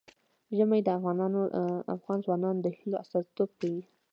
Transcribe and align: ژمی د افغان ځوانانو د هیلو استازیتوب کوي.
ژمی 0.57 0.79
د 0.83 0.87
افغان 1.95 2.19
ځوانانو 2.25 2.59
د 2.61 2.67
هیلو 2.77 3.01
استازیتوب 3.03 3.49
کوي. 3.61 3.83